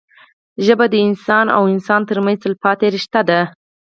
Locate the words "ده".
3.29-3.41